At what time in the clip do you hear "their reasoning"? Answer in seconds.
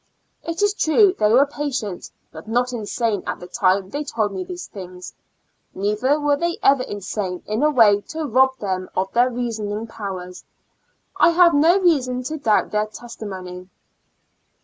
9.13-9.85